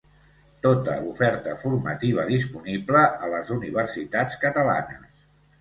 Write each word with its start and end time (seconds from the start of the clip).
Tota 0.65 0.95
l'oferta 1.01 1.53
formativa 1.65 2.25
disponible 2.31 3.05
a 3.29 3.29
les 3.35 3.55
universitats 3.59 4.41
catalanes. 4.47 5.09